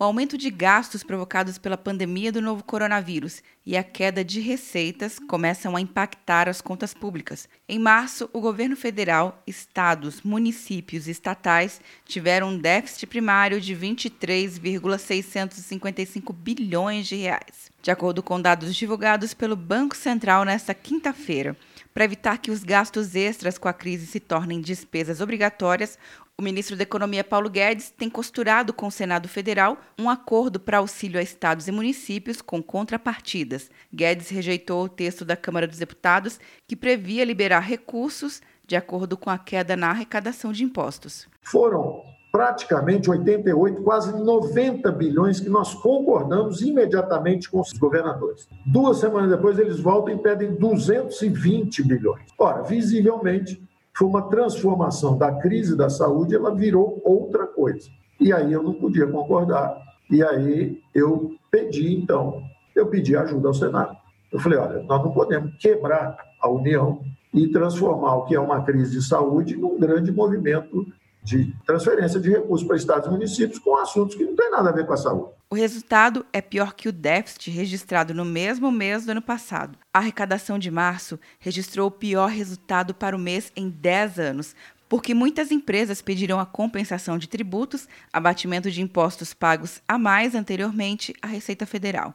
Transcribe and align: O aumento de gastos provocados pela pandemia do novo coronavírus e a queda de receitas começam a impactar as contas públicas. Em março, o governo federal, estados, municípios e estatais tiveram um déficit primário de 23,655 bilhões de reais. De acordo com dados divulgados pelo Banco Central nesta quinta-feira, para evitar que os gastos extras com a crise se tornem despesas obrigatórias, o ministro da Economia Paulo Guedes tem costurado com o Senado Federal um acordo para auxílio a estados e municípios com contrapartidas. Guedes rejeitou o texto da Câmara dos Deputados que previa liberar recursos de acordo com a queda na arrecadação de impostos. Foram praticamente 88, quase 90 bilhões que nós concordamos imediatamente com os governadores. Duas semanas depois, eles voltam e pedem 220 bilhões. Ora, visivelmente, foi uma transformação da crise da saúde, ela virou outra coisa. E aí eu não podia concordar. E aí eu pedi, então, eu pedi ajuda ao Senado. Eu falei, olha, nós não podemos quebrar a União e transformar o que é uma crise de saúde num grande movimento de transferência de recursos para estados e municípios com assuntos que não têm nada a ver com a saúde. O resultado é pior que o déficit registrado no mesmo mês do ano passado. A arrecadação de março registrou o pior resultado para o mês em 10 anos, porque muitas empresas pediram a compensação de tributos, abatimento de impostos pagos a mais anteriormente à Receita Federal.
O 0.00 0.04
aumento 0.04 0.38
de 0.38 0.48
gastos 0.48 1.02
provocados 1.02 1.58
pela 1.58 1.76
pandemia 1.76 2.30
do 2.30 2.40
novo 2.40 2.62
coronavírus 2.62 3.42
e 3.66 3.76
a 3.76 3.82
queda 3.82 4.24
de 4.24 4.38
receitas 4.38 5.18
começam 5.18 5.74
a 5.74 5.80
impactar 5.80 6.48
as 6.48 6.60
contas 6.60 6.94
públicas. 6.94 7.48
Em 7.68 7.80
março, 7.80 8.30
o 8.32 8.40
governo 8.40 8.76
federal, 8.76 9.42
estados, 9.44 10.22
municípios 10.22 11.08
e 11.08 11.10
estatais 11.10 11.80
tiveram 12.04 12.50
um 12.50 12.58
déficit 12.58 13.08
primário 13.08 13.60
de 13.60 13.74
23,655 13.74 16.32
bilhões 16.32 17.08
de 17.08 17.16
reais. 17.16 17.68
De 17.82 17.90
acordo 17.90 18.22
com 18.22 18.40
dados 18.40 18.76
divulgados 18.76 19.34
pelo 19.34 19.56
Banco 19.56 19.96
Central 19.96 20.44
nesta 20.44 20.72
quinta-feira, 20.74 21.56
para 21.98 22.04
evitar 22.04 22.38
que 22.38 22.52
os 22.52 22.62
gastos 22.62 23.16
extras 23.16 23.58
com 23.58 23.66
a 23.66 23.72
crise 23.72 24.06
se 24.06 24.20
tornem 24.20 24.60
despesas 24.60 25.20
obrigatórias, 25.20 25.98
o 26.38 26.42
ministro 26.42 26.76
da 26.76 26.84
Economia 26.84 27.24
Paulo 27.24 27.50
Guedes 27.50 27.90
tem 27.90 28.08
costurado 28.08 28.72
com 28.72 28.86
o 28.86 28.90
Senado 28.92 29.26
Federal 29.26 29.76
um 29.98 30.08
acordo 30.08 30.60
para 30.60 30.78
auxílio 30.78 31.18
a 31.18 31.22
estados 31.24 31.66
e 31.66 31.72
municípios 31.72 32.40
com 32.40 32.62
contrapartidas. 32.62 33.68
Guedes 33.92 34.28
rejeitou 34.28 34.84
o 34.84 34.88
texto 34.88 35.24
da 35.24 35.36
Câmara 35.36 35.66
dos 35.66 35.78
Deputados 35.78 36.38
que 36.68 36.76
previa 36.76 37.24
liberar 37.24 37.64
recursos 37.66 38.40
de 38.64 38.76
acordo 38.76 39.16
com 39.16 39.28
a 39.28 39.36
queda 39.36 39.76
na 39.76 39.90
arrecadação 39.90 40.52
de 40.52 40.62
impostos. 40.62 41.26
Foram 41.42 42.04
praticamente 42.30 43.10
88, 43.10 43.82
quase 43.82 44.12
90 44.22 44.90
bilhões 44.92 45.40
que 45.40 45.48
nós 45.48 45.74
concordamos 45.74 46.60
imediatamente 46.60 47.50
com 47.50 47.60
os 47.60 47.72
governadores. 47.72 48.48
Duas 48.66 48.98
semanas 48.98 49.30
depois, 49.30 49.58
eles 49.58 49.80
voltam 49.80 50.14
e 50.14 50.18
pedem 50.18 50.54
220 50.54 51.82
bilhões. 51.86 52.22
Ora, 52.38 52.62
visivelmente, 52.62 53.62
foi 53.96 54.06
uma 54.06 54.22
transformação 54.22 55.16
da 55.16 55.32
crise 55.32 55.76
da 55.76 55.90
saúde, 55.90 56.34
ela 56.34 56.54
virou 56.54 57.00
outra 57.04 57.46
coisa. 57.46 57.88
E 58.20 58.32
aí 58.32 58.52
eu 58.52 58.62
não 58.62 58.74
podia 58.74 59.06
concordar. 59.06 59.76
E 60.10 60.22
aí 60.22 60.80
eu 60.94 61.34
pedi, 61.50 61.94
então, 61.94 62.42
eu 62.74 62.86
pedi 62.86 63.16
ajuda 63.16 63.48
ao 63.48 63.54
Senado. 63.54 63.96
Eu 64.30 64.38
falei, 64.38 64.58
olha, 64.58 64.82
nós 64.82 65.02
não 65.02 65.10
podemos 65.10 65.56
quebrar 65.56 66.16
a 66.40 66.48
União 66.48 67.00
e 67.32 67.48
transformar 67.48 68.16
o 68.16 68.24
que 68.24 68.34
é 68.34 68.40
uma 68.40 68.62
crise 68.62 68.98
de 68.98 69.06
saúde 69.06 69.56
num 69.56 69.78
grande 69.78 70.12
movimento 70.12 70.86
de 71.28 71.54
transferência 71.66 72.18
de 72.18 72.30
recursos 72.30 72.66
para 72.66 72.76
estados 72.76 73.06
e 73.06 73.10
municípios 73.10 73.58
com 73.58 73.76
assuntos 73.76 74.16
que 74.16 74.24
não 74.24 74.34
têm 74.34 74.50
nada 74.50 74.70
a 74.70 74.72
ver 74.72 74.86
com 74.86 74.92
a 74.92 74.96
saúde. 74.96 75.32
O 75.50 75.54
resultado 75.54 76.26
é 76.32 76.40
pior 76.40 76.74
que 76.74 76.88
o 76.88 76.92
déficit 76.92 77.50
registrado 77.50 78.14
no 78.14 78.24
mesmo 78.24 78.70
mês 78.70 79.04
do 79.04 79.12
ano 79.12 79.22
passado. 79.22 79.78
A 79.92 79.98
arrecadação 79.98 80.58
de 80.58 80.70
março 80.70 81.18
registrou 81.38 81.88
o 81.88 81.90
pior 81.90 82.28
resultado 82.28 82.94
para 82.94 83.16
o 83.16 83.18
mês 83.18 83.52
em 83.56 83.68
10 83.68 84.18
anos, 84.18 84.54
porque 84.88 85.14
muitas 85.14 85.50
empresas 85.50 86.00
pediram 86.00 86.40
a 86.40 86.46
compensação 86.46 87.18
de 87.18 87.28
tributos, 87.28 87.86
abatimento 88.12 88.70
de 88.70 88.80
impostos 88.80 89.34
pagos 89.34 89.82
a 89.86 89.98
mais 89.98 90.34
anteriormente 90.34 91.14
à 91.20 91.26
Receita 91.26 91.66
Federal. 91.66 92.14